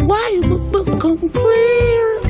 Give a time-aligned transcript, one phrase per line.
[0.00, 0.40] the way
[0.84, 2.20] become clear.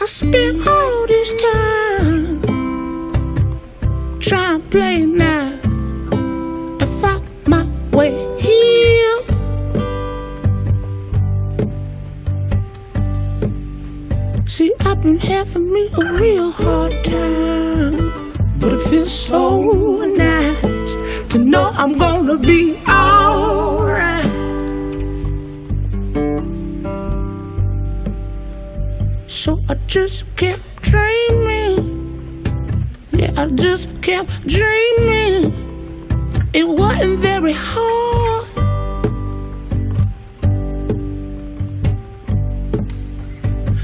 [0.00, 2.42] I spent all this time
[4.18, 9.20] trying to play now and find my way here.
[14.46, 19.71] See, I've been having me a real hard time, but it feels so
[22.42, 24.24] be alright.
[29.28, 32.44] So I just kept dreaming.
[33.12, 35.52] Yeah, I just kept dreaming.
[36.52, 38.48] It wasn't very hard.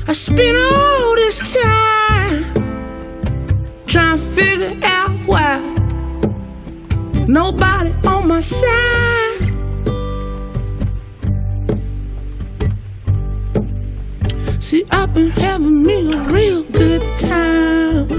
[0.06, 2.54] I spent all this time
[3.86, 4.87] trying to figure out
[7.28, 8.64] nobody on my side.
[14.60, 18.10] See, I've been having me a real good time,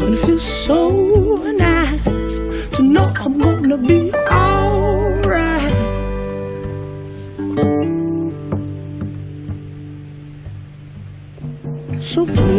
[0.00, 2.02] and it feels so nice
[2.76, 5.72] to know I'm gonna be alright.
[12.02, 12.57] So please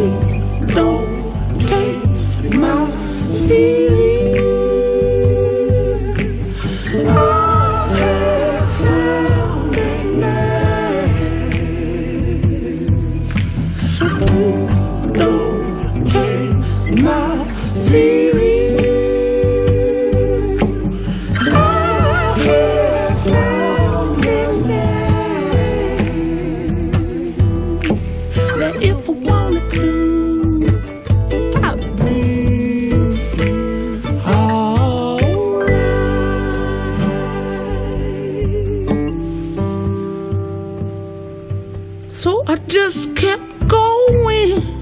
[42.19, 44.78] So I just kept going.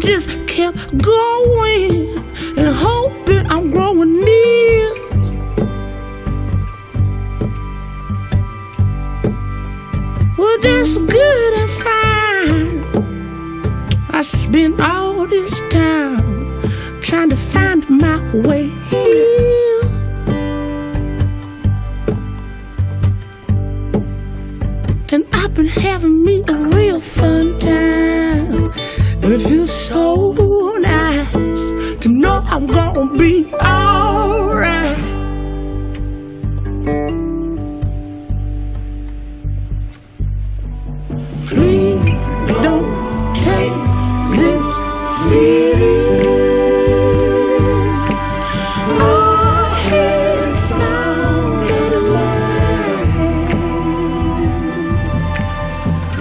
[0.00, 2.18] Just kept going
[2.58, 4.94] and hoping I'm growing near.
[10.36, 12.84] Well, that's good and fine.
[14.10, 16.62] I spent all this time
[17.00, 19.80] trying to find my way here.
[25.10, 27.58] And I've been having me a real fun
[29.24, 30.32] but it feels so
[30.80, 31.32] nice
[32.02, 34.98] to know I'm gonna be alright.
[41.48, 42.04] Please
[42.60, 43.72] don't take
[44.36, 44.64] this
[45.24, 46.28] feeling.
[49.00, 52.00] Our heads down in the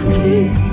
[0.09, 0.73] Please.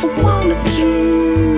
[0.00, 1.55] for one of you.